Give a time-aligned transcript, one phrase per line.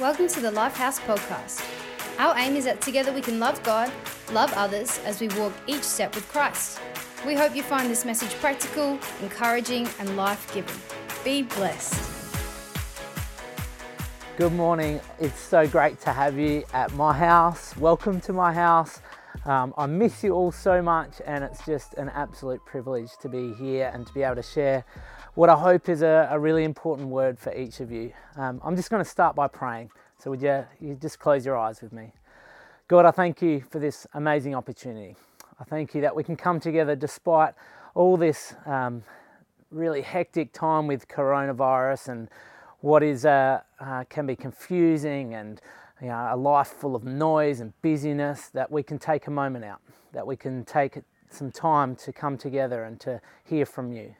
[0.00, 1.62] Welcome to the Lifehouse Podcast.
[2.18, 3.92] Our aim is that together we can love God,
[4.32, 6.80] love others as we walk each step with Christ.
[7.26, 10.74] We hope you find this message practical, encouraging, and life giving.
[11.24, 12.10] Be blessed.
[14.38, 14.98] Good morning.
[15.20, 17.76] It's so great to have you at my house.
[17.76, 19.02] Welcome to my house.
[19.44, 23.52] Um, I miss you all so much, and it's just an absolute privilege to be
[23.52, 24.86] here and to be able to share
[25.34, 28.12] what I hope is a, a really important word for each of you.
[28.36, 29.90] Um, I'm just going to start by praying.
[30.18, 32.12] So, would you, you just close your eyes with me?
[32.86, 35.16] God, I thank you for this amazing opportunity.
[35.58, 37.54] I thank you that we can come together despite
[37.94, 39.02] all this um,
[39.70, 42.28] really hectic time with coronavirus and
[42.80, 45.62] what is uh, uh, can be confusing and
[46.00, 48.48] you know, a life full of noise and busyness.
[48.48, 49.80] That we can take a moment out,
[50.12, 50.98] that we can take
[51.30, 54.14] some time to come together and to hear from you.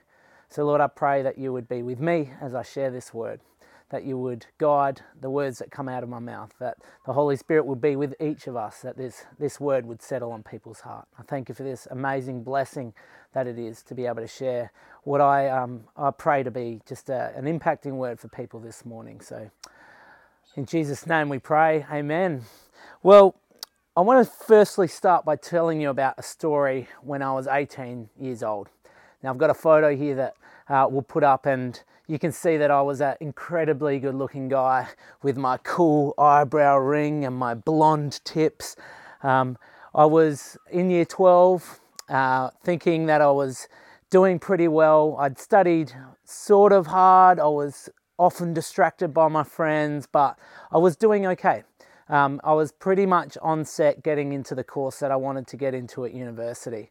[0.52, 3.40] So, Lord, I pray that you would be with me as I share this word,
[3.88, 7.36] that you would guide the words that come out of my mouth, that the Holy
[7.36, 10.80] Spirit would be with each of us, that this, this word would settle on people's
[10.80, 11.08] heart.
[11.18, 12.92] I thank you for this amazing blessing
[13.32, 14.72] that it is to be able to share
[15.04, 18.84] what I, um, I pray to be just a, an impacting word for people this
[18.84, 19.22] morning.
[19.22, 19.50] So,
[20.54, 22.42] in Jesus' name we pray, Amen.
[23.02, 23.36] Well,
[23.96, 28.10] I want to firstly start by telling you about a story when I was 18
[28.20, 28.68] years old.
[29.22, 30.34] Now, I've got a photo here that
[30.68, 34.48] uh, we'll put up, and you can see that I was an incredibly good looking
[34.48, 34.88] guy
[35.22, 38.76] with my cool eyebrow ring and my blonde tips.
[39.22, 39.56] Um,
[39.94, 43.68] I was in year 12, uh, thinking that I was
[44.10, 45.16] doing pretty well.
[45.18, 45.92] I'd studied
[46.24, 47.88] sort of hard, I was
[48.18, 50.38] often distracted by my friends, but
[50.70, 51.64] I was doing okay.
[52.08, 55.56] Um, I was pretty much on set getting into the course that I wanted to
[55.56, 56.90] get into at university.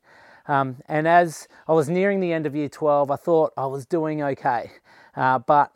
[0.52, 3.86] Um, and as I was nearing the end of year 12, I thought I was
[3.86, 4.72] doing okay.
[5.16, 5.72] Uh, but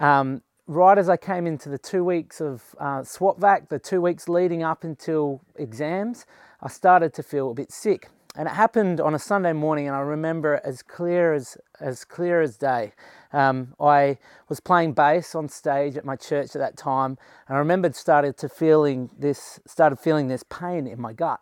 [0.00, 4.28] um, right as I came into the two weeks of uh, SWAT the two weeks
[4.28, 6.26] leading up until exams,
[6.60, 8.08] I started to feel a bit sick.
[8.34, 12.04] And it happened on a Sunday morning, and I remember it as clear as as
[12.04, 12.92] clear as day.
[13.32, 17.16] Um, I was playing bass on stage at my church at that time,
[17.48, 21.40] and I remembered started to feeling this started feeling this pain in my gut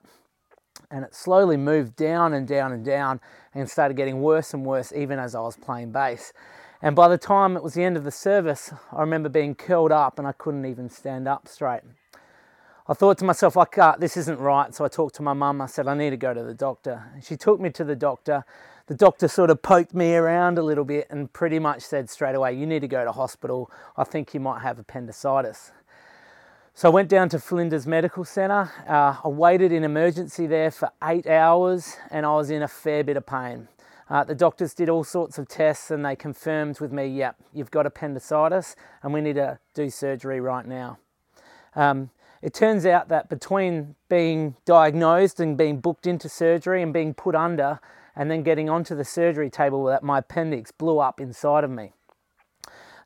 [0.94, 3.20] and it slowly moved down and down and down
[3.52, 6.32] and started getting worse and worse even as I was playing bass.
[6.80, 9.90] And by the time it was the end of the service, I remember being curled
[9.90, 11.80] up and I couldn't even stand up straight.
[12.86, 14.72] I thought to myself, I can't, ah, this isn't right.
[14.72, 15.60] So I talked to my mum.
[15.60, 17.02] I said, I need to go to the doctor.
[17.22, 18.44] She took me to the doctor.
[18.86, 22.36] The doctor sort of poked me around a little bit and pretty much said straight
[22.36, 23.68] away, You need to go to hospital.
[23.96, 25.72] I think you might have appendicitis.
[26.76, 28.68] So I went down to Flinders Medical Centre.
[28.88, 33.04] Uh, I waited in emergency there for eight hours and I was in a fair
[33.04, 33.68] bit of pain.
[34.10, 37.70] Uh, the doctors did all sorts of tests and they confirmed with me, yep, you've
[37.70, 38.74] got appendicitis
[39.04, 40.98] and we need to do surgery right now.
[41.76, 42.10] Um,
[42.42, 47.36] it turns out that between being diagnosed and being booked into surgery and being put
[47.36, 47.78] under
[48.16, 51.92] and then getting onto the surgery table, that my appendix blew up inside of me.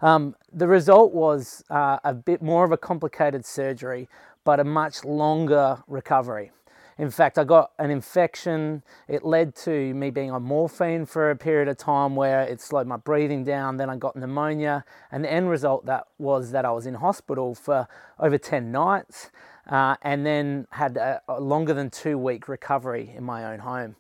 [0.01, 4.09] Um, the result was uh, a bit more of a complicated surgery,
[4.45, 6.53] but a much longer recovery.
[6.99, 8.83] In fact, I got an infection.
[9.07, 12.89] It led to me being on morphine for a period of time where it slowed
[12.89, 13.77] my breathing down.
[13.77, 17.55] Then I got pneumonia, and the end result that was that I was in hospital
[17.55, 17.87] for
[18.19, 19.31] over 10 nights,
[19.69, 23.95] uh, and then had a, a longer than two week recovery in my own home.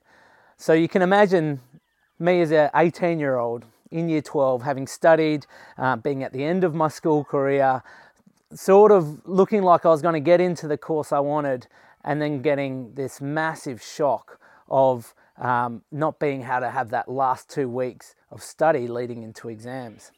[0.57, 1.61] So you can imagine
[2.19, 6.44] me as an 18 year old in year 12, having studied, uh, being at the
[6.44, 7.82] end of my school career,
[8.54, 11.66] sort of looking like I was going to get into the course I wanted,
[12.04, 17.49] and then getting this massive shock of um, not being able to have that last
[17.49, 20.12] two weeks of study leading into exams.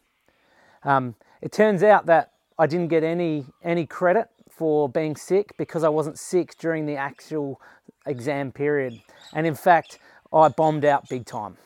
[0.85, 5.85] Um, it turns out that I didn't get any any credit for being sick because
[5.85, 7.61] I wasn't sick during the actual
[8.07, 9.01] exam period,
[9.33, 9.99] and in fact,
[10.33, 11.57] I bombed out big time.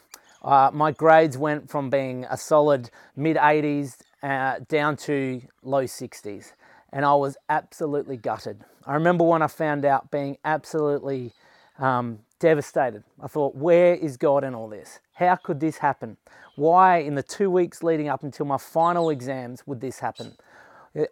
[0.44, 6.52] Uh, my grades went from being a solid mid 80s uh, down to low 60s,
[6.92, 8.62] and I was absolutely gutted.
[8.86, 11.32] I remember when I found out being absolutely
[11.78, 13.04] um, devastated.
[13.22, 15.00] I thought, where is God in all this?
[15.14, 16.18] How could this happen?
[16.56, 20.36] Why, in the two weeks leading up until my final exams, would this happen?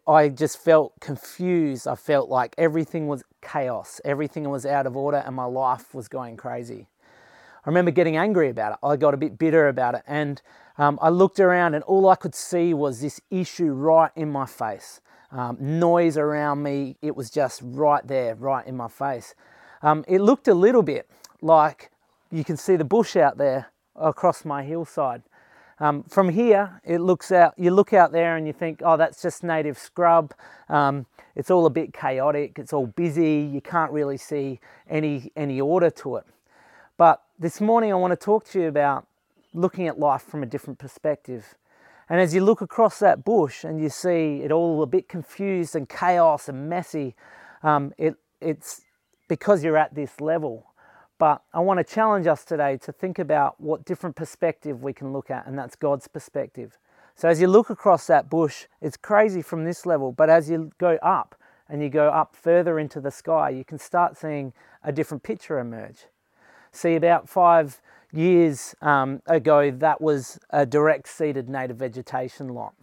[0.06, 1.88] I just felt confused.
[1.88, 6.06] I felt like everything was chaos, everything was out of order, and my life was
[6.08, 6.86] going crazy.
[7.64, 8.78] I remember getting angry about it.
[8.82, 10.02] I got a bit bitter about it.
[10.06, 10.42] And
[10.78, 14.46] um, I looked around, and all I could see was this issue right in my
[14.46, 15.00] face.
[15.30, 19.34] Um, noise around me, it was just right there, right in my face.
[19.82, 21.08] Um, it looked a little bit
[21.40, 21.90] like
[22.30, 25.22] you can see the bush out there across my hillside.
[25.78, 27.54] Um, from here, it looks out.
[27.56, 30.32] You look out there and you think, "Oh, that's just native scrub.
[30.68, 32.58] Um, it's all a bit chaotic.
[32.58, 33.50] It's all busy.
[33.52, 36.26] You can't really see any any order to it."
[37.38, 39.06] This morning, I want to talk to you about
[39.54, 41.54] looking at life from a different perspective.
[42.08, 45.74] And as you look across that bush and you see it all a bit confused
[45.74, 47.16] and chaos and messy,
[47.62, 48.82] um, it, it's
[49.28, 50.66] because you're at this level.
[51.18, 55.12] But I want to challenge us today to think about what different perspective we can
[55.12, 56.78] look at, and that's God's perspective.
[57.14, 60.70] So as you look across that bush, it's crazy from this level, but as you
[60.78, 61.34] go up
[61.68, 64.52] and you go up further into the sky, you can start seeing
[64.84, 66.04] a different picture emerge.
[66.72, 67.80] See, about five
[68.12, 72.74] years um, ago, that was a direct seeded native vegetation lot,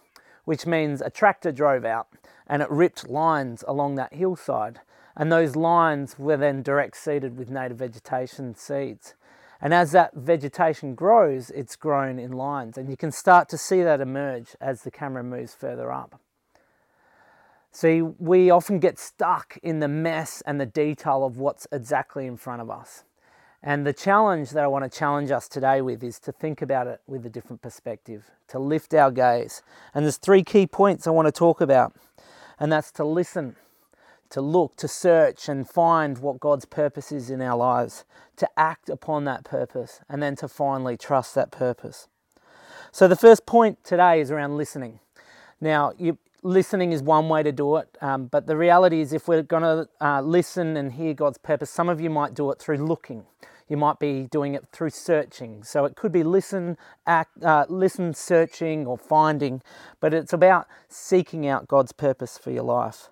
[0.46, 2.08] which means a tractor drove out
[2.48, 4.80] and it ripped lines along that hillside.
[5.16, 9.16] And those lines were then direct seeded with native vegetation seeds.
[9.60, 12.78] And as that vegetation grows, it's grown in lines.
[12.78, 16.22] And you can start to see that emerge as the camera moves further up.
[17.72, 22.38] See, we often get stuck in the mess and the detail of what's exactly in
[22.38, 23.04] front of us.
[23.62, 26.88] And the challenge that I want to challenge us today with is to think about
[26.88, 29.62] it with a different perspective, to lift our gaze.
[29.94, 31.94] And there's three key points I want to talk about,
[32.58, 33.58] and that's to listen,
[34.30, 38.06] to look, to search and find what God's purpose is in our lives,
[38.38, 42.08] to act upon that purpose, and then to finally trust that purpose.
[42.94, 45.00] So the first point today is around listening.
[45.60, 49.28] Now, you, listening is one way to do it, um, but the reality is if
[49.28, 52.60] we're going to uh, listen and hear God's purpose, some of you might do it
[52.60, 53.26] through looking.
[53.68, 55.64] You might be doing it through searching.
[55.64, 59.62] So it could be listen, act, uh, listen, searching, or finding,
[60.00, 63.10] but it's about seeking out God's purpose for your life.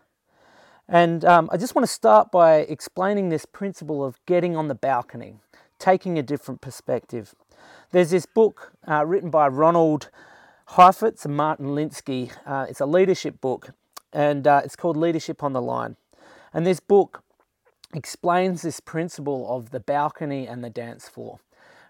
[0.89, 4.75] And um, I just want to start by explaining this principle of getting on the
[4.75, 5.35] balcony,
[5.77, 7.35] taking a different perspective.
[7.91, 10.09] There's this book uh, written by Ronald
[10.71, 12.31] Heifetz and Martin Linsky.
[12.45, 13.69] Uh, it's a leadership book,
[14.11, 15.95] and uh, it's called Leadership on the Line.
[16.53, 17.23] And this book
[17.93, 21.39] explains this principle of the balcony and the dance floor.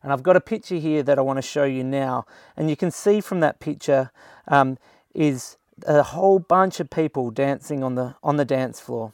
[0.04, 2.26] And I've got a picture here that I want to show you now.
[2.56, 4.12] And you can see from that picture
[4.48, 4.78] um,
[5.14, 9.14] is a whole bunch of people dancing on the on the dance floor.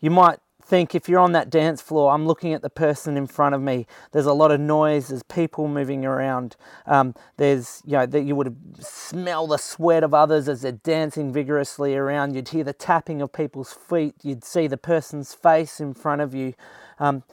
[0.00, 0.38] You might
[0.70, 3.60] think if you're on that dance floor, I'm looking at the person in front of
[3.60, 3.88] me.
[4.12, 5.08] There's a lot of noise.
[5.08, 6.54] There's people moving around.
[6.86, 11.32] Um, there's you know that you would smell the sweat of others as they're dancing
[11.32, 12.36] vigorously around.
[12.36, 14.14] You'd hear the tapping of people's feet.
[14.22, 16.54] You'd see the person's face in front of you.
[17.00, 17.24] Um,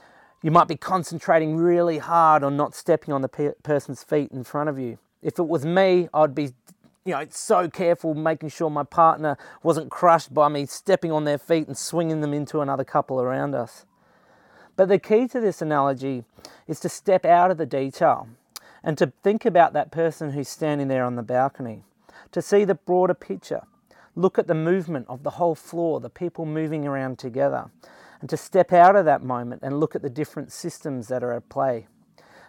[0.41, 4.43] you might be concentrating really hard on not stepping on the pe- person's feet in
[4.43, 4.97] front of you.
[5.21, 6.53] If it was me, I'd be
[7.07, 11.37] you know, so careful making sure my partner wasn't crushed by me stepping on their
[11.37, 13.85] feet and swinging them into another couple around us.
[14.75, 16.25] But the key to this analogy
[16.67, 18.27] is to step out of the detail
[18.83, 21.83] and to think about that person who's standing there on the balcony,
[22.33, 23.61] to see the broader picture,
[24.13, 27.71] look at the movement of the whole floor, the people moving around together,
[28.19, 31.31] and to step out of that moment and look at the different systems that are
[31.31, 31.87] at play.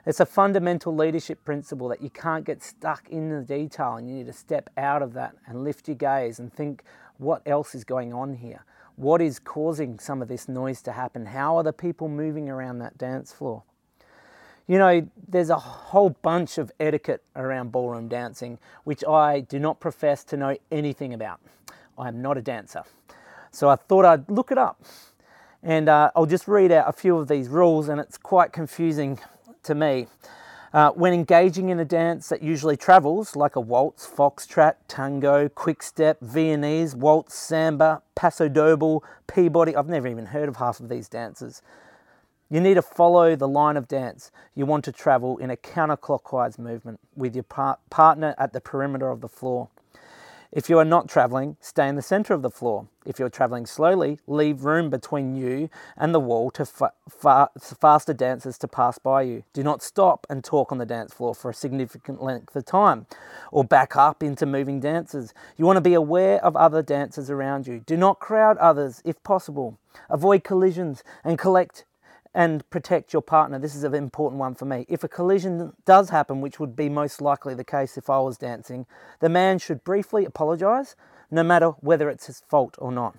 [0.06, 4.16] It's a fundamental leadership principle that you can't get stuck in the detail and you
[4.16, 6.82] need to step out of that and lift your gaze and think
[7.18, 8.64] what else is going on here?
[8.96, 11.26] What is causing some of this noise to happen?
[11.26, 13.62] How are the people moving around that dance floor?
[14.66, 19.80] You know, there's a whole bunch of etiquette around ballroom dancing, which I do not
[19.80, 21.40] profess to know anything about.
[21.96, 22.84] I am not a dancer.
[23.50, 24.82] So I thought I'd look it up.
[25.62, 29.18] And uh, I'll just read out a few of these rules, and it's quite confusing
[29.64, 30.06] to me.
[30.72, 36.20] Uh, when engaging in a dance that usually travels, like a waltz, foxtrot, tango, quickstep,
[36.20, 41.62] Viennese, waltz, samba, paso doble, Peabody, I've never even heard of half of these dances.
[42.50, 44.30] You need to follow the line of dance.
[44.54, 49.10] You want to travel in a counterclockwise movement with your par- partner at the perimeter
[49.10, 49.68] of the floor.
[50.50, 52.88] If you are not traveling, stay in the center of the floor.
[53.04, 58.14] If you're traveling slowly, leave room between you and the wall to fa- fa- faster
[58.14, 59.44] dancers to pass by you.
[59.52, 63.06] Do not stop and talk on the dance floor for a significant length of time
[63.52, 65.34] or back up into moving dancers.
[65.58, 67.80] You want to be aware of other dancers around you.
[67.80, 69.78] Do not crowd others if possible.
[70.08, 71.84] Avoid collisions and collect
[72.34, 73.58] and protect your partner.
[73.58, 74.86] This is an important one for me.
[74.88, 78.38] If a collision does happen, which would be most likely the case if I was
[78.38, 78.86] dancing,
[79.20, 80.94] the man should briefly apologize,
[81.30, 83.16] no matter whether it's his fault or not.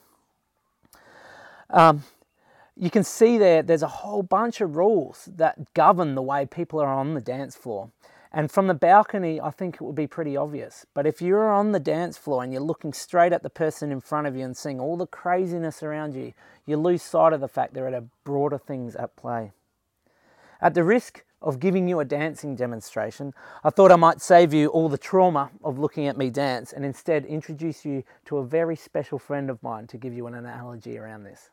[1.70, 2.04] Um,
[2.76, 6.80] you can see there, there's a whole bunch of rules that govern the way people
[6.80, 7.92] are on the dance floor.
[8.32, 10.86] And from the balcony, I think it would be pretty obvious.
[10.94, 14.02] But if you're on the dance floor and you're looking straight at the person in
[14.02, 16.34] front of you and seeing all the craziness around you,
[16.66, 19.52] you lose sight of the fact there are broader things at play.
[20.62, 23.34] At the risk of giving you a dancing demonstration,
[23.64, 26.86] I thought I might save you all the trauma of looking at me dance and
[26.86, 31.00] instead introduce you to a very special friend of mine to give you an analogy
[31.00, 31.50] around this.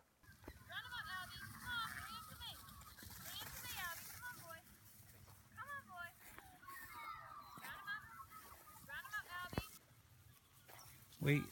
[11.26, 11.44] On.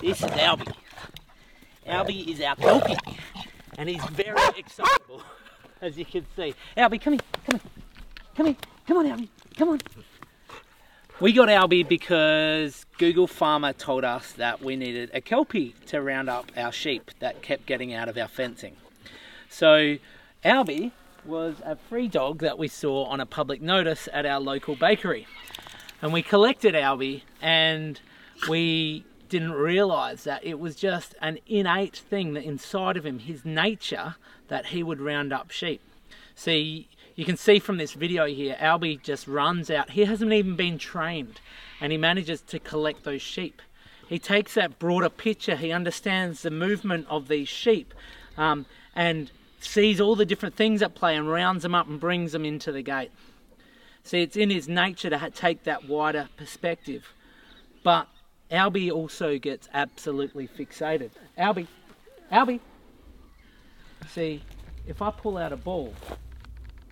[0.00, 0.74] This is Albie.
[1.86, 2.96] Albie is our kelpie,
[3.78, 5.22] and he's very excitable,
[5.80, 6.54] as you can see.
[6.76, 7.70] Albie, come here, come here,
[8.34, 9.80] come here, come on, Albie, come on.
[11.20, 16.28] We got Albie because Google Farmer told us that we needed a kelpie to round
[16.28, 18.76] up our sheep that kept getting out of our fencing.
[19.48, 19.98] So
[20.44, 20.90] Albie
[21.28, 25.26] was a free dog that we saw on a public notice at our local bakery.
[26.00, 28.00] And we collected Albie and
[28.48, 33.44] we didn't realize that it was just an innate thing that inside of him, his
[33.44, 34.14] nature,
[34.48, 35.82] that he would round up sheep.
[36.34, 39.90] See, you can see from this video here, Albie just runs out.
[39.90, 41.40] He hasn't even been trained
[41.78, 43.60] and he manages to collect those sheep.
[44.08, 47.92] He takes that broader picture, he understands the movement of these sheep
[48.38, 48.64] um,
[48.96, 49.30] and
[49.60, 52.72] sees all the different things at play and rounds them up and brings them into
[52.72, 53.10] the gate.
[54.02, 57.12] See, it's in his nature to take that wider perspective.
[57.82, 58.08] But
[58.50, 61.10] Albie also gets absolutely fixated.
[61.36, 61.66] Albie,
[62.32, 62.60] Albie.
[64.08, 64.42] See,
[64.86, 65.94] if I pull out a ball,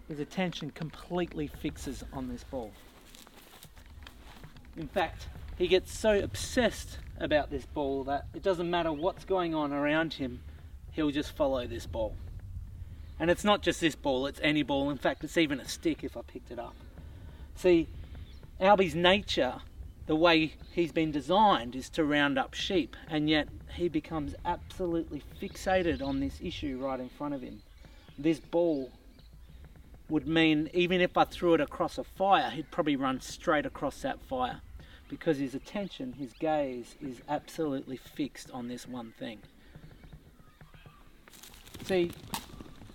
[0.09, 2.73] his attention completely fixes on this ball.
[4.77, 9.55] In fact, he gets so obsessed about this ball that it doesn't matter what's going
[9.55, 10.41] on around him,
[10.93, 12.15] he'll just follow this ball.
[13.19, 14.91] And it's not just this ball, it's any ball.
[14.91, 16.75] In fact, it's even a stick if I picked it up.
[17.55, 17.89] See,
[18.61, 19.61] Albie's nature
[20.07, 25.23] the way he's been designed is to round up sheep, and yet he becomes absolutely
[25.41, 27.63] fixated on this issue right in front of him.
[28.17, 28.91] This ball
[30.09, 34.01] would mean even if I threw it across a fire, he'd probably run straight across
[34.03, 34.61] that fire
[35.09, 39.39] because his attention, his gaze is absolutely fixed on this one thing.
[41.85, 42.13] See,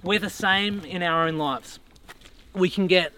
[0.03, 1.79] we're the same in our own lives.
[2.53, 3.13] We can get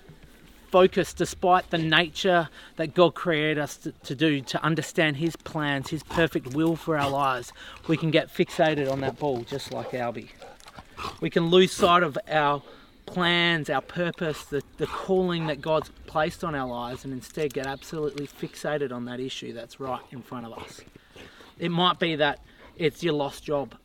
[0.73, 5.89] focused despite the nature that God created us to, to, do, to understand His plans,
[5.89, 7.53] His perfect will for our lives,
[7.87, 10.29] we can get fixated on that ball just like Albie.
[11.21, 12.63] We can lose sight of our
[13.05, 17.67] plans, our purpose, the, the calling that God's placed on our lives, and instead get
[17.67, 20.81] absolutely fixated on that issue that's right in front of us.
[21.59, 22.39] It might be that
[22.77, 23.75] it's your lost job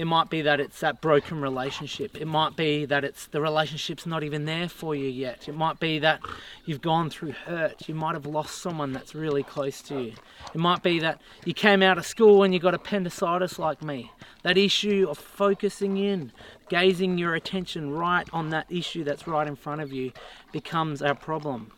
[0.00, 2.18] it might be that it's that broken relationship.
[2.18, 5.46] It might be that it's the relationship's not even there for you yet.
[5.46, 6.20] It might be that
[6.64, 7.86] you've gone through hurt.
[7.86, 10.14] You might have lost someone that's really close to you.
[10.54, 14.10] It might be that you came out of school and you got appendicitis like me.
[14.42, 16.32] That issue of focusing in,
[16.70, 20.12] gazing your attention right on that issue that's right in front of you
[20.50, 21.72] becomes our problem.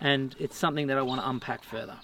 [0.00, 2.00] And it's something that I want to unpack further.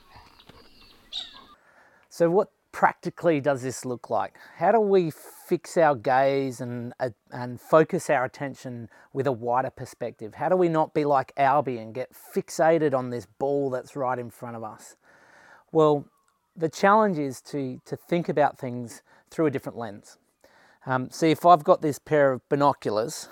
[2.08, 4.35] So, what practically does this look like?
[4.58, 5.11] How do we
[5.46, 10.34] fix our gaze and, uh, and focus our attention with a wider perspective?
[10.34, 14.18] How do we not be like Albie and get fixated on this ball that's right
[14.18, 14.96] in front of us?
[15.70, 16.06] Well,
[16.56, 20.18] the challenge is to, to think about things through a different lens.
[20.84, 23.28] Um, see, if I've got this pair of binoculars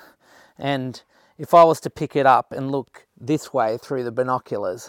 [0.58, 1.02] and
[1.38, 4.88] if I was to pick it up and look this way through the binoculars,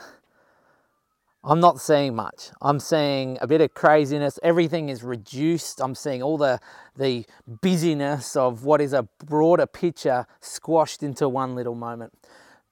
[1.48, 2.50] I'm not seeing much.
[2.60, 4.40] I'm seeing a bit of craziness.
[4.42, 5.80] Everything is reduced.
[5.80, 6.60] I'm seeing all the,
[6.98, 7.24] the
[7.62, 12.14] busyness of what is a broader picture squashed into one little moment.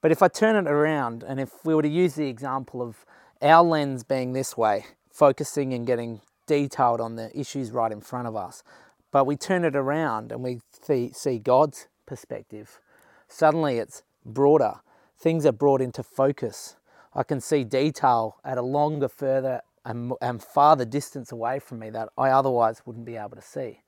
[0.01, 3.05] But if I turn it around, and if we were to use the example of
[3.43, 8.27] our lens being this way, focusing and getting detailed on the issues right in front
[8.27, 8.63] of us,
[9.11, 12.79] but we turn it around and we see, see God's perspective,
[13.27, 14.79] suddenly it's broader.
[15.15, 16.75] Things are brought into focus
[17.15, 21.89] I can see detail at a longer, further, and, and farther distance away from me
[21.91, 23.81] that I otherwise wouldn't be able to see.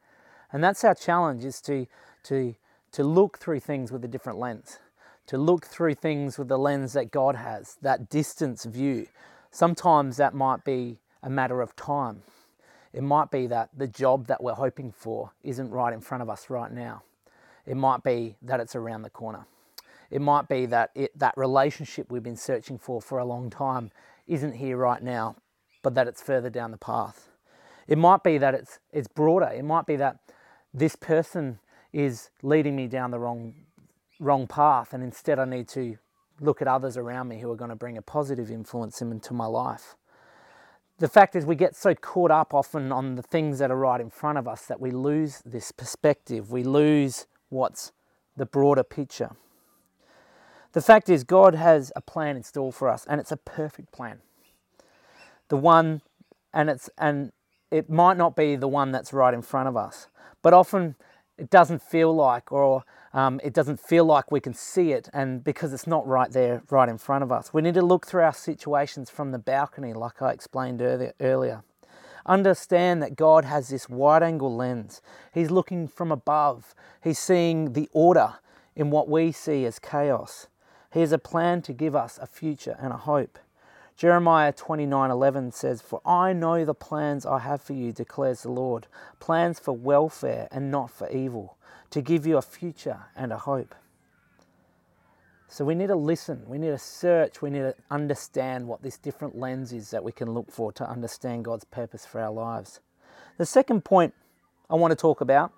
[0.52, 1.88] And that's our challenge is to,
[2.24, 2.56] to,
[2.92, 4.80] to look through things with a different lens,
[5.28, 9.08] to look through things with the lens that God has, that distance view.
[9.52, 12.22] Sometimes that might be a matter of time.
[12.94, 16.30] It might be that the job that we're hoping for isn't right in front of
[16.30, 17.04] us right now.
[17.66, 19.46] It might be that it's around the corner.
[20.12, 23.92] It might be that it, that relationship we've been searching for for a long time
[24.28, 25.38] isn't here right now,
[25.84, 27.30] but that it's further down the path.
[27.88, 29.48] It might be that it's it's broader.
[29.48, 30.20] It might be that
[30.74, 31.60] this person
[31.94, 33.56] is leading me down the wrong
[34.20, 35.98] wrong path, and instead I need to
[36.42, 39.48] look at others around me who are going to bring a positive influence into my
[39.48, 39.96] life.
[41.00, 44.02] the fact is, we get so caught up often on the things that are right
[44.02, 46.52] in front of us that we lose this perspective.
[46.52, 47.92] We lose what's
[48.38, 49.32] the broader picture.
[50.76, 53.94] The fact is, God has a plan in store for us, and it's a perfect
[53.94, 54.20] plan.
[55.48, 56.02] The one,
[56.54, 57.32] and it's and
[57.72, 60.08] it might not be the one that's right in front of us,
[60.42, 60.96] but often
[61.38, 65.46] it doesn't feel like, or um, it doesn't feel like we can see it, and
[65.46, 67.54] because it's not right there, right in front of us.
[67.54, 70.82] We need to look through our situations from the balcony, like I explained
[71.22, 71.64] earlier.
[72.26, 75.02] Understand that God has this wide angle lens.
[75.34, 78.34] He's looking from above, He's seeing the order
[78.76, 80.48] in what we see as chaos.
[80.96, 83.38] He has a plan to give us a future and a hope.
[83.98, 88.88] Jeremiah 29:11 says, "For I know the plans I have for you," declares the Lord,
[89.20, 91.58] plans for welfare and not for evil,
[91.90, 93.76] to give you a future and a hope.
[95.50, 98.98] So we need to listen, we need to search, we need to understand what this
[98.98, 102.80] different lens is that we can look for to understand God's purpose for our lives.
[103.36, 104.14] The second point
[104.70, 105.52] I want to talk about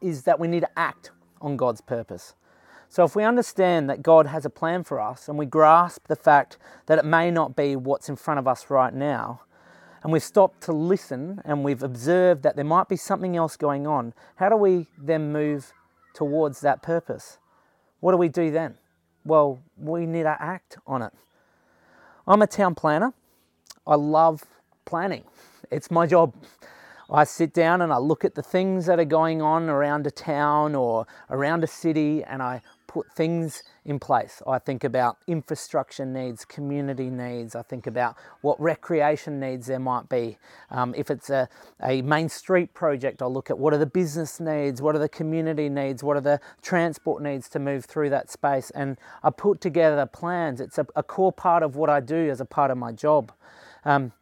[0.00, 2.34] is that we need to act on God's purpose.
[2.96, 6.16] So, if we understand that God has a plan for us and we grasp the
[6.16, 9.42] fact that it may not be what's in front of us right now,
[10.02, 13.86] and we've stopped to listen and we've observed that there might be something else going
[13.86, 15.74] on, how do we then move
[16.14, 17.36] towards that purpose?
[18.00, 18.76] What do we do then?
[19.26, 21.12] Well, we need to act on it.
[22.26, 23.12] I'm a town planner.
[23.86, 24.42] I love
[24.86, 25.24] planning,
[25.70, 26.32] it's my job.
[27.10, 30.10] I sit down and I look at the things that are going on around a
[30.10, 32.62] town or around a city and I
[32.96, 34.40] put things in place.
[34.46, 37.54] I think about infrastructure needs, community needs.
[37.54, 40.38] I think about what recreation needs there might be.
[40.70, 41.46] Um, if it's a,
[41.82, 45.10] a main street project, I'll look at what are the business needs, what are the
[45.10, 48.70] community needs, what are the transport needs to move through that space.
[48.70, 50.58] And I put together plans.
[50.58, 53.30] It's a, a core part of what I do as a part of my job.
[53.84, 54.12] Um,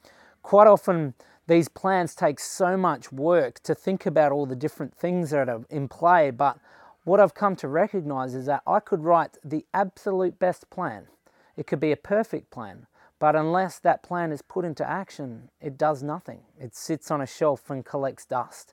[0.42, 1.14] quite often,
[1.46, 5.62] these plans take so much work to think about all the different things that are
[5.70, 6.58] in play, but
[7.04, 11.06] what I've come to recognize is that I could write the absolute best plan.
[11.54, 12.86] It could be a perfect plan,
[13.18, 16.40] but unless that plan is put into action, it does nothing.
[16.58, 18.72] It sits on a shelf and collects dust.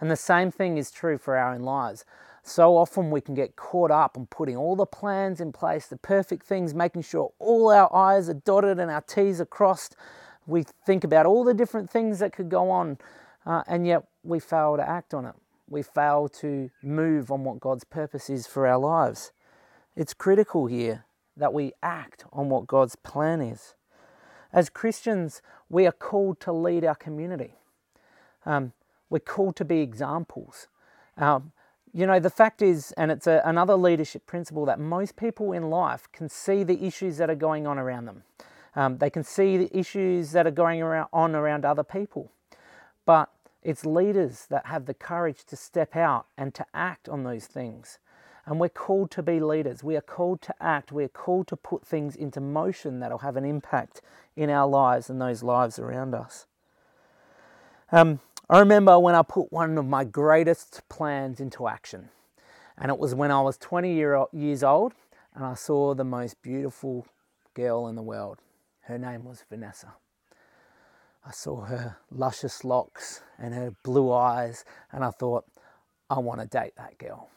[0.00, 2.04] And the same thing is true for our own lives.
[2.42, 5.96] So often we can get caught up on putting all the plans in place, the
[5.96, 9.96] perfect things, making sure all our I's are dotted and our T's are crossed.
[10.46, 12.98] We think about all the different things that could go on,
[13.44, 15.34] uh, and yet we fail to act on it
[15.68, 19.32] we fail to move on what God's purpose is for our lives.
[19.96, 21.04] It's critical here
[21.36, 23.74] that we act on what God's plan is.
[24.52, 27.54] As Christians, we are called to lead our community.
[28.44, 28.72] Um,
[29.10, 30.68] we're called to be examples.
[31.16, 31.52] Um,
[31.92, 35.70] you know, the fact is, and it's a, another leadership principle, that most people in
[35.70, 38.22] life can see the issues that are going on around them.
[38.74, 42.30] Um, they can see the issues that are going around, on around other people.
[43.06, 43.30] But
[43.66, 47.98] it's leaders that have the courage to step out and to act on those things.
[48.46, 49.82] And we're called to be leaders.
[49.82, 50.92] We are called to act.
[50.92, 54.02] We are called to put things into motion that'll have an impact
[54.36, 56.46] in our lives and those lives around us.
[57.90, 62.10] Um, I remember when I put one of my greatest plans into action.
[62.78, 64.92] And it was when I was 20 year, years old
[65.34, 67.04] and I saw the most beautiful
[67.54, 68.38] girl in the world.
[68.82, 69.94] Her name was Vanessa.
[71.26, 75.44] I saw her luscious locks and her blue eyes, and I thought,
[76.08, 77.28] I want to date that girl.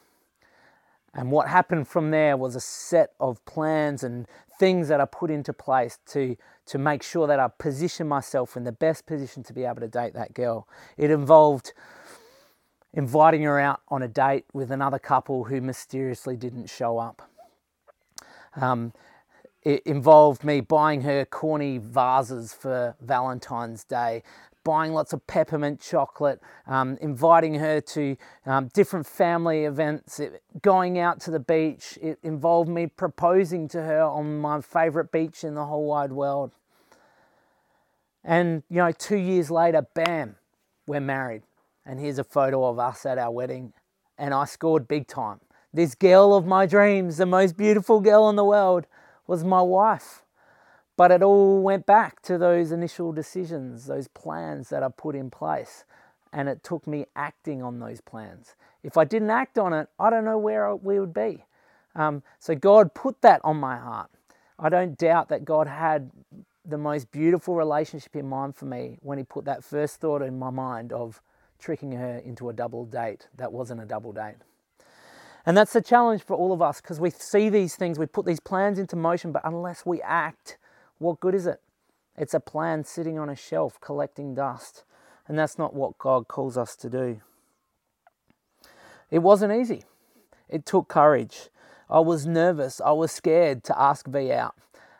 [1.13, 4.27] And what happened from there was a set of plans and
[4.59, 8.63] things that I put into place to, to make sure that I position myself in
[8.63, 10.67] the best position to be able to date that girl.
[10.95, 11.73] It involved
[12.93, 17.27] inviting her out on a date with another couple who mysteriously didn't show up.
[18.55, 18.93] Um,
[19.63, 24.23] it involved me buying her corny vases for Valentine's Day,
[24.63, 30.99] buying lots of peppermint chocolate, um, inviting her to um, different family events, it, going
[30.99, 31.97] out to the beach.
[32.01, 36.51] It involved me proposing to her on my favourite beach in the whole wide world.
[38.23, 40.35] And, you know, two years later, bam,
[40.87, 41.43] we're married.
[41.85, 43.73] And here's a photo of us at our wedding.
[44.17, 45.39] And I scored big time.
[45.73, 48.85] This girl of my dreams, the most beautiful girl in the world,
[49.29, 50.23] was my wife.
[50.97, 55.29] But it all went back to those initial decisions, those plans that I put in
[55.29, 55.85] place.
[56.33, 58.55] And it took me acting on those plans.
[58.83, 61.45] If I didn't act on it, I don't know where we would be.
[61.95, 64.09] Um, so God put that on my heart.
[64.57, 66.11] I don't doubt that God had
[66.65, 70.37] the most beautiful relationship in mind for me when He put that first thought in
[70.37, 71.21] my mind of
[71.59, 74.37] tricking her into a double date that wasn't a double date.
[75.45, 78.25] And that's the challenge for all of us because we see these things, we put
[78.25, 80.57] these plans into motion, but unless we act,
[80.97, 81.61] what good is it?
[82.17, 84.83] It's a plan sitting on a shelf collecting dust.
[85.27, 87.21] And that's not what God calls us to do.
[89.09, 89.85] It wasn't easy.
[90.49, 91.49] It took courage.
[91.89, 92.81] I was nervous.
[92.81, 94.55] I was scared to ask V out.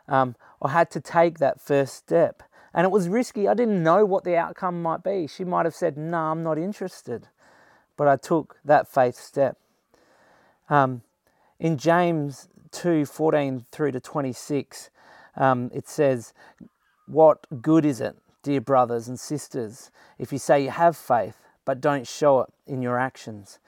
[0.08, 2.42] Um, I had to take that first step.
[2.72, 3.48] And it was risky.
[3.48, 5.26] I didn't know what the outcome might be.
[5.26, 7.28] She might have said, No, nah, I'm not interested.
[7.96, 9.58] But I took that faith step.
[10.70, 11.02] Um,
[11.58, 14.90] in James 2 14 through to 26,
[15.36, 16.32] um, it says,
[17.06, 21.80] What good is it, dear brothers and sisters, if you say you have faith but
[21.80, 23.58] don't show it in your actions?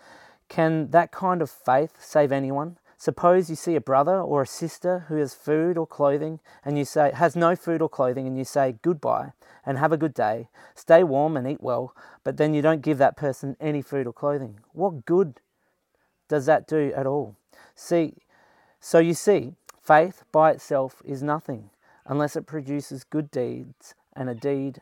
[0.49, 2.79] Can that kind of faith save anyone?
[2.97, 6.85] Suppose you see a brother or a sister who has food or clothing and you
[6.85, 9.33] say has no food or clothing and you say goodbye
[9.67, 12.99] and have a good day, stay warm and eat well, but then you don't give
[12.99, 14.61] that person any food or clothing.
[14.73, 15.41] What good
[16.33, 17.37] does that do at all?
[17.75, 18.15] See,
[18.81, 21.69] so you see, faith by itself is nothing
[22.07, 24.81] unless it produces good deeds and a deed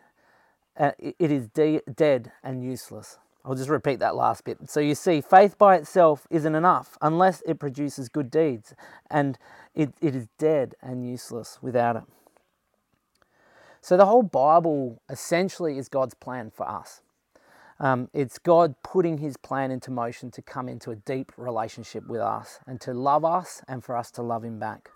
[0.79, 3.19] uh, it is de- dead and useless.
[3.45, 4.71] I'll just repeat that last bit.
[4.71, 8.73] So you see, faith by itself isn't enough unless it produces good deeds,
[9.11, 9.37] and
[9.75, 12.05] it, it is dead and useless without it.
[13.81, 17.03] So the whole Bible essentially is God's plan for us.
[17.81, 22.21] Um, it's God putting his plan into motion to come into a deep relationship with
[22.21, 24.91] us and to love us and for us to love him back.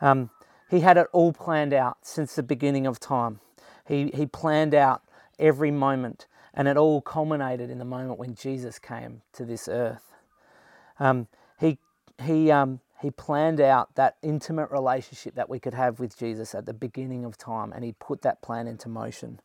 [0.00, 0.30] Um,
[0.70, 3.40] he had it all planned out since the beginning of time.
[3.86, 5.02] He, he planned out
[5.38, 10.10] every moment and it all culminated in the moment when Jesus came to this earth.
[10.98, 11.26] Um,
[11.60, 11.78] he,
[12.22, 16.64] he, um, he planned out that intimate relationship that we could have with Jesus at
[16.64, 19.40] the beginning of time, and he put that plan into motion.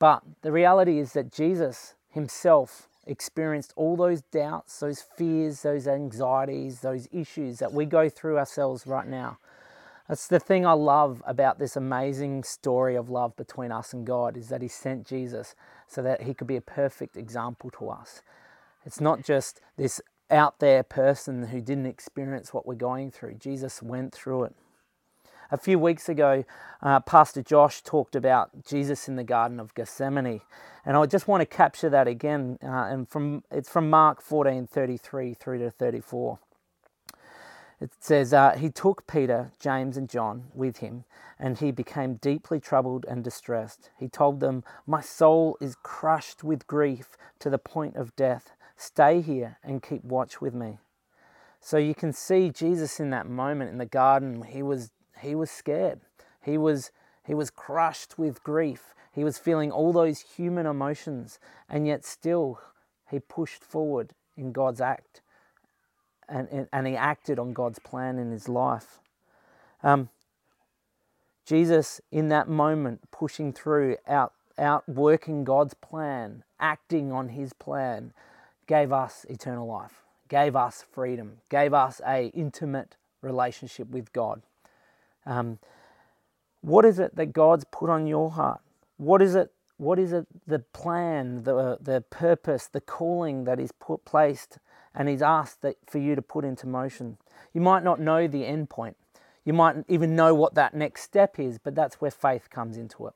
[0.00, 6.80] But the reality is that Jesus himself experienced all those doubts, those fears, those anxieties,
[6.80, 9.38] those issues that we go through ourselves right now.
[10.08, 14.36] That's the thing I love about this amazing story of love between us and God
[14.36, 15.54] is that He sent Jesus
[15.86, 18.22] so that He could be a perfect example to us.
[18.84, 23.34] It's not just this out there person who didn't experience what we're going through.
[23.34, 24.54] Jesus went through it.
[25.52, 26.44] A few weeks ago,
[26.80, 30.42] uh, Pastor Josh talked about Jesus in the Garden of Gethsemane,
[30.86, 32.56] and I just want to capture that again.
[32.62, 36.38] Uh, and from it's from Mark 14, 33 through to 34.
[37.80, 41.04] It says, uh, He took Peter, James, and John with him,
[41.36, 43.90] and he became deeply troubled and distressed.
[43.98, 48.52] He told them, My soul is crushed with grief to the point of death.
[48.76, 50.78] Stay here and keep watch with me.
[51.60, 54.42] So you can see Jesus in that moment in the garden.
[54.42, 56.00] He was, he was scared.
[56.42, 56.90] He was,
[57.26, 58.94] he was crushed with grief.
[59.12, 62.60] He was feeling all those human emotions, and yet still
[63.10, 65.20] he pushed forward in God's act
[66.30, 69.00] and, and he acted on God's plan in his life.
[69.82, 70.08] Um,
[71.44, 78.12] Jesus, in that moment, pushing through, out, out working God's plan, acting on his plan,
[78.66, 84.42] gave us eternal life, gave us freedom, gave us a intimate relationship with God.
[85.26, 85.58] Um,
[86.60, 88.60] what is it that God's put on your heart?
[88.96, 89.52] What is it?
[89.76, 90.26] What is it?
[90.46, 94.58] The plan, the the purpose, the calling that is put placed
[94.94, 97.18] and He's asked that for you to put into motion.
[97.52, 98.96] You might not know the end point.
[99.44, 103.06] You might even know what that next step is, but that's where faith comes into
[103.06, 103.14] it.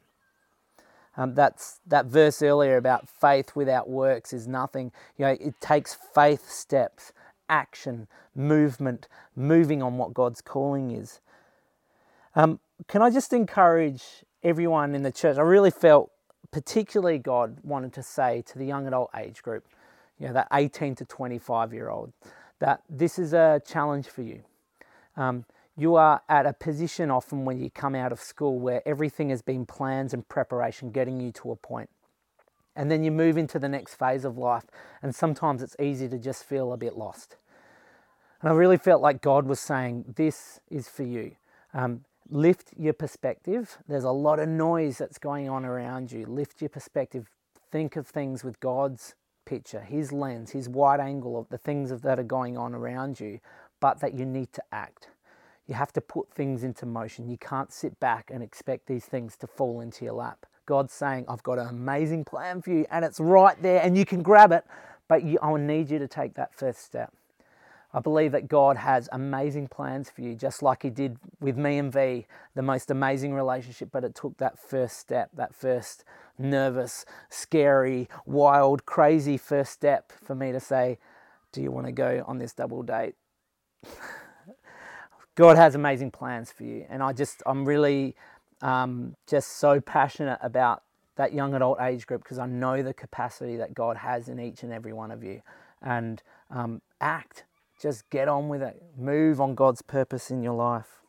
[1.17, 4.90] Um, that's that verse earlier about faith without works is nothing.
[5.17, 7.12] You know, it takes faith steps,
[7.49, 11.21] action, movement, moving on what God's calling is.
[12.37, 14.03] Um, can I just encourage
[14.42, 15.37] everyone in the church?
[15.38, 16.11] I really felt,
[16.51, 19.64] particularly God wanted to say to the young adult age group,
[20.18, 22.12] you know, that 18 to 25 year old,
[22.59, 24.42] that this is a challenge for you.
[25.16, 25.44] Um,
[25.77, 29.42] you are at a position often when you come out of school where everything has
[29.42, 31.90] been plans and preparation getting you to a point.
[32.77, 34.64] And then you move into the next phase of life,
[35.01, 37.37] and sometimes it's easy to just feel a bit lost.
[38.40, 41.37] And I really felt like God was saying, This is for you.
[41.73, 43.79] Um, lift your perspective.
[43.89, 46.27] There's a lot of noise that's going on around you.
[46.27, 47.29] Lift your perspective.
[47.71, 52.19] Think of things with God's picture, his lens, his wide angle of the things that
[52.19, 53.41] are going on around you,
[53.81, 55.09] but that you need to act.
[55.67, 57.29] You have to put things into motion.
[57.29, 60.47] You can't sit back and expect these things to fall into your lap.
[60.67, 64.05] God's saying, I've got an amazing plan for you, and it's right there, and you
[64.05, 64.65] can grab it,
[65.09, 67.13] but you, I need you to take that first step.
[67.95, 71.79] I believe that God has amazing plans for you, just like He did with me
[71.79, 72.27] and V,
[72.57, 76.05] the most amazing relationship, but it took that first step, that first
[76.37, 80.99] nervous, scary, wild, crazy first step for me to say,
[81.53, 83.15] Do you want to go on this double date?
[85.37, 86.87] God has amazing plans for you.
[86.89, 88.15] And I just, I'm really
[88.63, 90.83] um, just so passionate about
[91.17, 94.63] that young adult age group because I know the capacity that God has in each
[94.63, 95.43] and every one of you.
[95.83, 97.45] And um, act,
[97.81, 101.01] just get on with it, move on God's purpose in your life.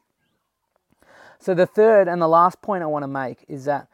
[1.40, 3.88] So, the third and the last point I want to make is that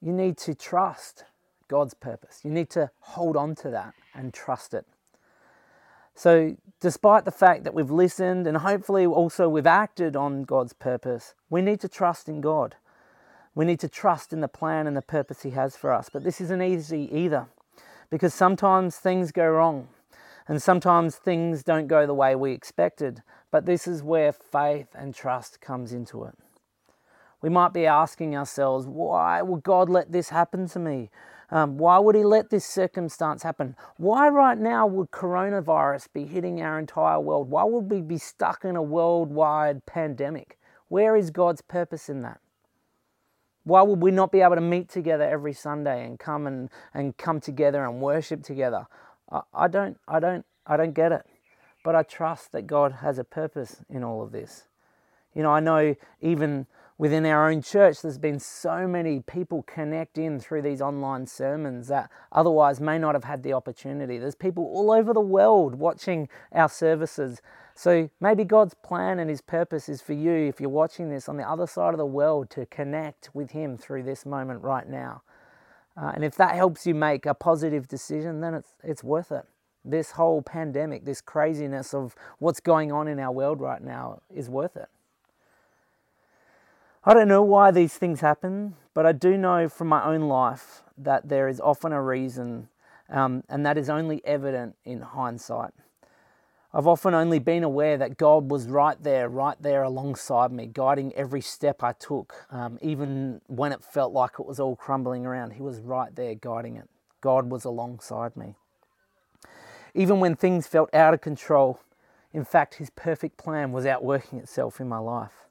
[0.00, 1.24] you need to trust
[1.68, 2.40] God's purpose.
[2.44, 4.86] You need to hold on to that and trust it.
[6.14, 11.34] So, despite the fact that we've listened and hopefully also we've acted on God's purpose,
[11.48, 12.76] we need to trust in God.
[13.54, 16.08] We need to trust in the plan and the purpose He has for us.
[16.12, 17.46] But this isn't easy either
[18.10, 19.88] because sometimes things go wrong
[20.48, 23.22] and sometimes things don't go the way we expected.
[23.50, 26.34] But this is where faith and trust comes into it.
[27.40, 31.10] We might be asking ourselves, why would God let this happen to me?
[31.50, 33.76] Um, why would He let this circumstance happen?
[33.96, 37.48] Why, right now, would coronavirus be hitting our entire world?
[37.48, 40.58] Why would we be stuck in a worldwide pandemic?
[40.88, 42.40] Where is God's purpose in that?
[43.64, 47.16] Why would we not be able to meet together every Sunday and come and, and
[47.16, 48.86] come together and worship together?
[49.30, 51.22] I, I don't I don't I don't get it.
[51.84, 54.68] But I trust that God has a purpose in all of this.
[55.34, 56.66] You know, I know even
[56.98, 61.86] within our own church, there's been so many people connect in through these online sermons
[61.88, 64.18] that otherwise may not have had the opportunity.
[64.18, 67.40] There's people all over the world watching our services.
[67.74, 71.36] So maybe God's plan and His purpose is for you, if you're watching this on
[71.36, 75.22] the other side of the world, to connect with Him through this moment right now.
[76.00, 79.44] Uh, and if that helps you make a positive decision, then it's, it's worth it.
[79.84, 84.48] This whole pandemic, this craziness of what's going on in our world right now is
[84.48, 84.88] worth it.
[87.04, 90.82] I don't know why these things happen, but I do know from my own life
[90.98, 92.68] that there is often a reason,
[93.08, 95.72] um, and that is only evident in hindsight.
[96.72, 101.14] I've often only been aware that God was right there, right there alongside me, guiding
[101.14, 105.52] every step I took, um, even when it felt like it was all crumbling around.
[105.52, 106.88] He was right there guiding it.
[107.22, 108.54] God was alongside me.
[109.94, 111.80] Even when things felt out of control,
[112.34, 115.46] in fact, His perfect plan was outworking itself in my life.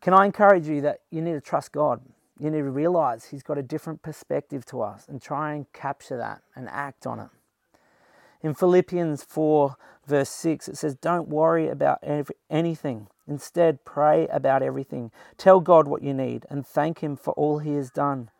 [0.00, 2.00] Can I encourage you that you need to trust God?
[2.38, 6.16] You need to realize He's got a different perspective to us and try and capture
[6.16, 7.28] that and act on it.
[8.42, 9.76] In Philippians 4,
[10.06, 12.02] verse 6, it says, Don't worry about
[12.50, 13.08] anything.
[13.28, 15.12] Instead, pray about everything.
[15.38, 18.30] Tell God what you need and thank Him for all He has done.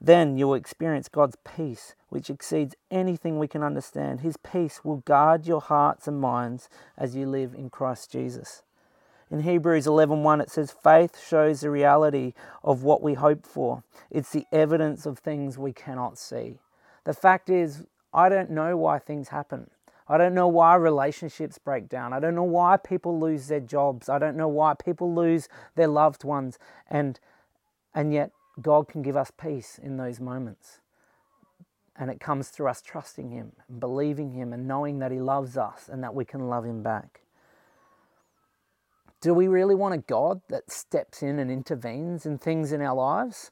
[0.00, 4.20] Then you will experience God's peace, which exceeds anything we can understand.
[4.20, 8.62] His peace will guard your hearts and minds as you live in Christ Jesus.
[9.30, 12.32] In Hebrews 11:1 it says faith shows the reality
[12.62, 13.82] of what we hope for.
[14.10, 16.60] It's the evidence of things we cannot see.
[17.04, 19.70] The fact is I don't know why things happen.
[20.08, 22.12] I don't know why relationships break down.
[22.12, 24.08] I don't know why people lose their jobs.
[24.08, 27.20] I don't know why people lose their loved ones and
[27.94, 30.80] and yet God can give us peace in those moments.
[31.96, 35.56] And it comes through us trusting him, and believing him and knowing that he loves
[35.56, 37.22] us and that we can love him back.
[39.20, 42.94] Do we really want a God that steps in and intervenes in things in our
[42.94, 43.50] lives?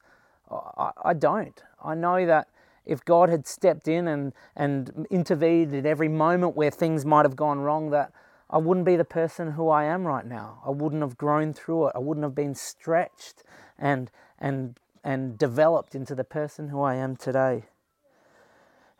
[0.48, 1.60] I, I don't.
[1.82, 2.48] I know that
[2.86, 7.36] if God had stepped in and, and intervened at every moment where things might have
[7.36, 8.12] gone wrong, that
[8.48, 10.60] I wouldn't be the person who I am right now.
[10.64, 11.92] I wouldn't have grown through it.
[11.96, 13.42] I wouldn't have been stretched
[13.78, 17.64] and, and, and developed into the person who I am today.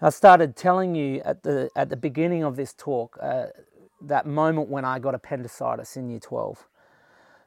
[0.03, 3.46] I started telling you at the, at the beginning of this talk uh,
[4.03, 6.66] that moment when I got appendicitis in year 12.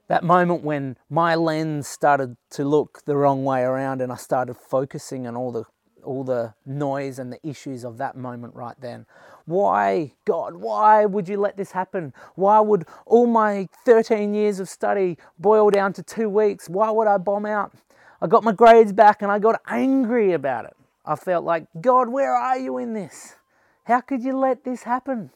[0.07, 4.55] That moment when my lens started to look the wrong way around and I started
[4.55, 5.65] focusing on all the
[6.09, 9.05] all the noise and the issues of that moment right then.
[9.45, 12.13] Why, God, why would you let this happen?
[12.33, 16.67] Why would all my 13 years of study boil down to two weeks?
[16.67, 17.73] Why would I bomb out?
[18.21, 20.75] I got my grades back and I got angry about it.
[21.05, 23.35] I felt like, God, where are you in this?
[23.83, 25.29] How could you let this happen?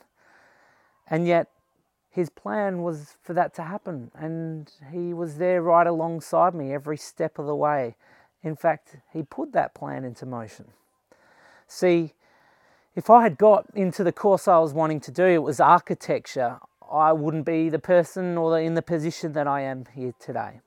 [1.08, 1.50] And yet,
[2.10, 6.98] his plan was for that to happen, and he was there right alongside me every
[6.98, 7.96] step of the way.
[8.44, 10.66] In fact, he put that plan into motion.
[11.68, 12.14] See,
[12.96, 16.60] if I had got into the course I was wanting to do, it was architecture,
[16.92, 20.60] I wouldn't be the person or in the position that I am here today.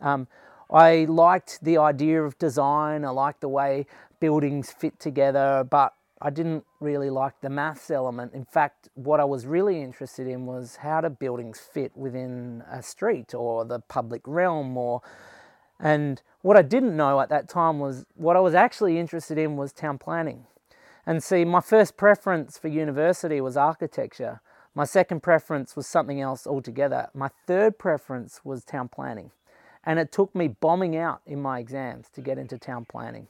[0.00, 0.28] Um,
[0.70, 3.86] I liked the idea of design, I liked the way
[4.20, 8.32] buildings fit together, but I didn't really like the maths element.
[8.32, 12.82] In fact, what I was really interested in was how do buildings fit within a
[12.82, 15.02] street or the public realm or
[15.78, 19.56] and what I didn't know at that time was what I was actually interested in
[19.56, 20.46] was town planning.
[21.04, 24.40] And see, my first preference for university was architecture.
[24.74, 27.08] My second preference was something else altogether.
[27.14, 29.30] My third preference was town planning.
[29.84, 33.28] And it took me bombing out in my exams to get into town planning.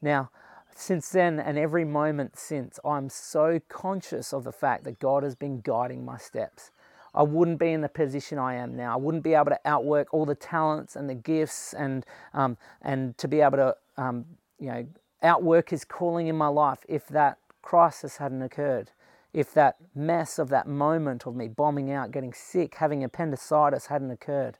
[0.00, 0.30] Now,
[0.74, 5.34] since then and every moment since, I'm so conscious of the fact that God has
[5.34, 6.70] been guiding my steps.
[7.16, 8.92] I wouldn't be in the position I am now.
[8.92, 13.16] I wouldn't be able to outwork all the talents and the gifts and um, and
[13.16, 14.26] to be able to um,
[14.58, 14.86] you know
[15.22, 18.90] outwork His calling in my life if that crisis hadn't occurred.
[19.32, 24.10] If that mess of that moment of me bombing out, getting sick, having appendicitis hadn't
[24.10, 24.58] occurred.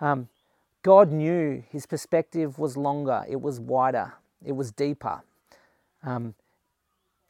[0.00, 0.28] Um,
[0.82, 5.22] God knew His perspective was longer, it was wider, it was deeper.
[6.02, 6.34] Um,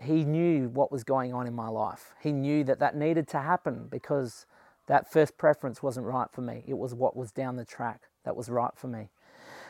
[0.01, 2.15] he knew what was going on in my life.
[2.21, 4.47] He knew that that needed to happen because
[4.87, 6.65] that first preference wasn't right for me.
[6.67, 9.11] It was what was down the track that was right for me.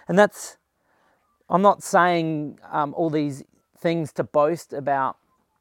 [0.07, 0.59] And that's,
[1.49, 3.43] I'm not saying um, all these
[3.79, 5.17] things to boast about,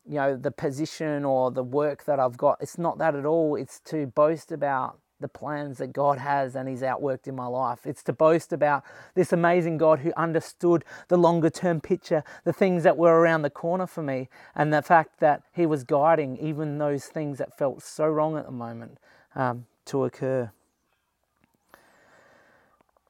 [0.07, 2.57] you know, the position or the work that I've got.
[2.61, 3.55] It's not that at all.
[3.55, 7.85] It's to boast about the plans that God has and He's outworked in my life.
[7.85, 8.83] It's to boast about
[9.15, 13.49] this amazing God who understood the longer term picture, the things that were around the
[13.49, 17.81] corner for me, and the fact that He was guiding even those things that felt
[17.81, 18.97] so wrong at the moment
[19.35, 20.51] um, to occur.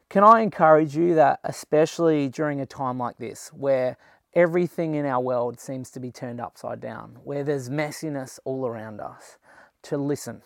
[0.09, 3.97] Can I encourage you that, especially during a time like this, where
[4.33, 9.01] everything in our world seems to be turned upside down, where there's messiness all around
[9.01, 9.37] us,
[9.81, 10.41] to listen?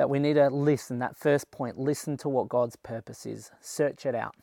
[0.00, 4.06] That we need to listen, that first point, listen to what God's purpose is, search
[4.06, 4.34] it out.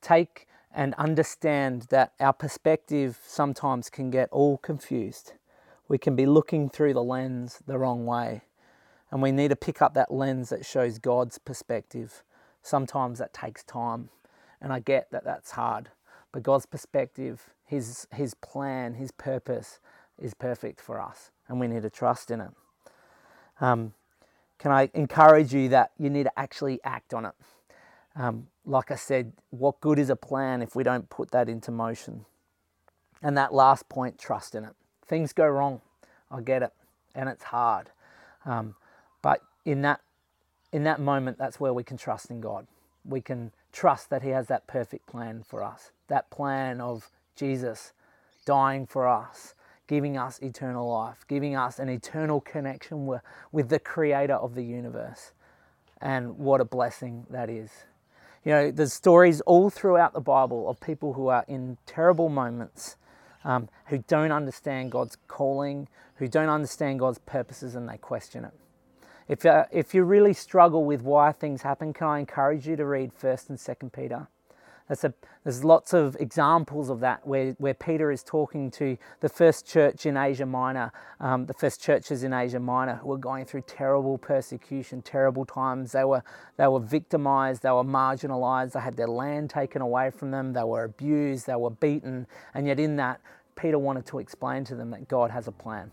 [0.00, 5.34] Take and understand that our perspective sometimes can get all confused.
[5.88, 8.44] We can be looking through the lens the wrong way,
[9.10, 12.22] and we need to pick up that lens that shows God's perspective.
[12.62, 14.08] Sometimes that takes time,
[14.58, 15.90] and I get that that's hard,
[16.32, 19.80] but God's perspective, His, his plan, His purpose
[20.18, 22.52] is perfect for us, and we need to trust in it.
[23.60, 23.92] Um,
[24.58, 27.34] can I encourage you that you need to actually act on it?
[28.16, 31.70] Um, like I said, what good is a plan if we don't put that into
[31.70, 32.24] motion?
[33.22, 34.74] And that last point, trust in it.
[35.06, 35.80] Things go wrong,
[36.30, 36.72] I get it,
[37.14, 37.90] and it's hard.
[38.44, 38.74] Um,
[39.22, 40.00] but in that
[40.72, 42.66] in that moment, that's where we can trust in God.
[43.04, 45.92] We can trust that He has that perfect plan for us.
[46.08, 47.92] That plan of Jesus
[48.44, 49.54] dying for us,
[49.88, 54.62] giving us eternal life, giving us an eternal connection with, with the creator of the
[54.62, 55.32] universe.
[56.00, 57.70] And what a blessing that is.
[58.44, 62.96] You know, there's stories all throughout the Bible of people who are in terrible moments,
[63.44, 68.52] um, who don't understand God's calling, who don't understand God's purposes, and they question it.
[69.26, 72.86] If, uh, if you really struggle with why things happen, can I encourage you to
[72.86, 74.28] read 1st and 2nd Peter?
[74.90, 75.12] A,
[75.44, 80.06] there's lots of examples of that where, where Peter is talking to the first church
[80.06, 84.16] in Asia Minor, um, the first churches in Asia Minor who were going through terrible
[84.16, 85.92] persecution, terrible times.
[85.92, 86.22] They were,
[86.56, 90.64] they were victimized, they were marginalized, they had their land taken away from them, they
[90.64, 92.26] were abused, they were beaten.
[92.54, 93.20] And yet, in that,
[93.56, 95.90] Peter wanted to explain to them that God has a plan.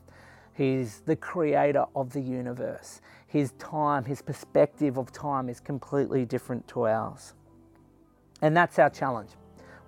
[0.54, 3.02] He's the creator of the universe.
[3.28, 7.34] His time, his perspective of time is completely different to ours.
[8.42, 9.32] And that's our challenge.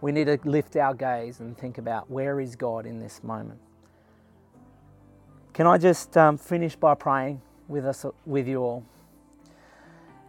[0.02, 3.60] We need to lift our gaze and think about where is God in this moment.
[5.54, 8.86] Can I just um, finish by praying with us, with you all?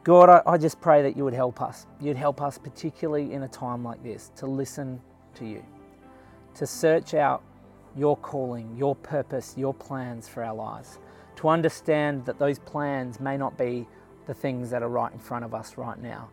[0.05, 1.87] God, I, I just pray that you would help us.
[2.01, 5.01] You'd help us, particularly in a time like this, to listen
[5.35, 5.63] to you,
[6.55, 7.43] to search out
[7.95, 10.99] your calling, your purpose, your plans for our lives,
[11.37, 13.87] to understand that those plans may not be
[14.27, 16.31] the things that are right in front of us right now,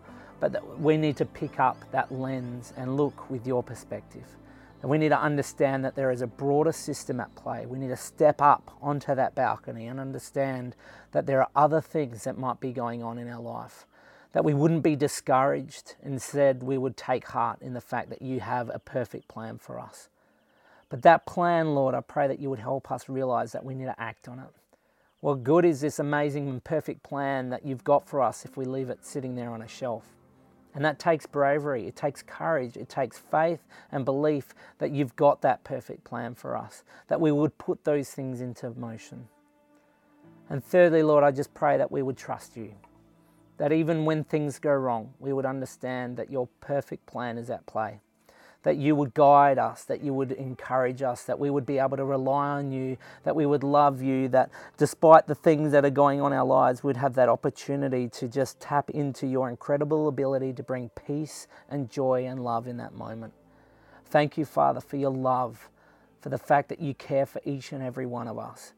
[0.51, 4.37] but we need to pick up that lens and look with your perspective.
[4.83, 7.65] And we need to understand that there is a broader system at play.
[7.65, 10.75] We need to step up onto that balcony and understand
[11.13, 13.87] that there are other things that might be going on in our life.
[14.33, 15.95] That we wouldn't be discouraged.
[16.03, 19.79] Instead, we would take heart in the fact that you have a perfect plan for
[19.79, 20.09] us.
[20.89, 23.85] But that plan, Lord, I pray that you would help us realize that we need
[23.85, 24.49] to act on it.
[25.21, 28.65] What good is this amazing and perfect plan that you've got for us if we
[28.65, 30.14] leave it sitting there on a shelf?
[30.75, 35.41] And that takes bravery, it takes courage, it takes faith and belief that you've got
[35.41, 39.29] that perfect plan for us, that we would put those things into motion.
[40.49, 42.73] And thirdly, Lord, I just pray that we would trust you,
[43.57, 47.65] that even when things go wrong, we would understand that your perfect plan is at
[47.65, 48.01] play
[48.65, 51.95] that you would guide us, that you would encourage us, that we would be able
[51.95, 55.91] to rely on you, that we would love you, that despite the things that are
[55.91, 60.07] going on in our lives, we'd have that opportunity to just tap into your incredible
[60.07, 63.33] ability to bring peace and joy and love in that moment.
[64.07, 65.69] Thank you, Father, for your love,
[66.19, 68.73] for the fact that you care for each and every one of us.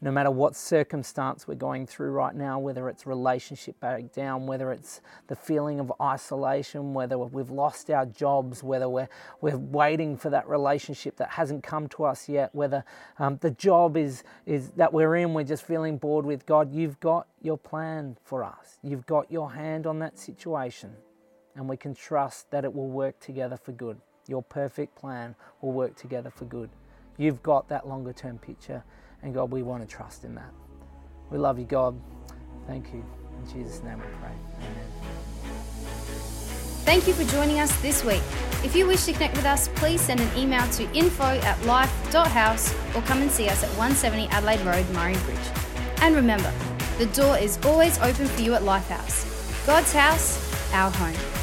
[0.00, 5.00] No matter what circumstance we're going through right now, whether it's relationship breakdown, whether it's
[5.26, 9.08] the feeling of isolation, whether we've lost our jobs, whether we're,
[9.40, 12.84] we're waiting for that relationship that hasn't come to us yet, whether
[13.18, 17.00] um, the job is, is that we're in, we're just feeling bored with God, you've
[17.00, 18.78] got your plan for us.
[18.82, 20.92] You've got your hand on that situation,
[21.56, 23.98] and we can trust that it will work together for good.
[24.28, 26.70] Your perfect plan will work together for good.
[27.16, 28.84] You've got that longer term picture
[29.22, 30.52] and God, we want to trust in that.
[31.30, 32.00] We love you, God.
[32.66, 33.04] Thank you.
[33.38, 34.32] In Jesus' name we pray.
[34.58, 34.88] Amen.
[36.84, 38.22] Thank you for joining us this week.
[38.64, 42.74] If you wish to connect with us, please send an email to info at life.house
[42.94, 45.38] or come and see us at 170 Adelaide Road, Murray Bridge.
[46.00, 46.52] And remember,
[46.96, 49.66] the door is always open for you at Lifehouse.
[49.66, 51.37] God's house, our home.